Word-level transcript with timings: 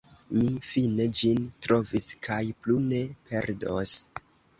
Mi 0.35 0.47
fine 0.67 1.05
ĝin 1.19 1.43
trovis 1.65 2.07
kaj 2.29 2.39
plu 2.63 2.79
ne 2.87 3.03
perdos! 3.29 3.93